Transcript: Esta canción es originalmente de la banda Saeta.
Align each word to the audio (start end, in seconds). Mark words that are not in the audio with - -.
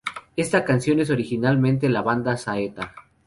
Esta 0.35 0.65
canción 0.65 0.99
es 0.99 1.11
originalmente 1.11 1.85
de 1.85 1.93
la 1.93 2.01
banda 2.01 2.35
Saeta. 2.35 2.95